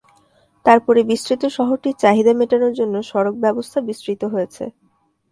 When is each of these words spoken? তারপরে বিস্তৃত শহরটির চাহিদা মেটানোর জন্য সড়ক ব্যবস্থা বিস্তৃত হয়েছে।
তারপরে 0.65 0.99
বিস্তৃত 1.11 1.43
শহরটির 1.57 1.99
চাহিদা 2.03 2.33
মেটানোর 2.39 2.73
জন্য 2.79 2.95
সড়ক 3.09 3.35
ব্যবস্থা 3.45 3.79
বিস্তৃত 3.89 4.21
হয়েছে। 4.33 4.63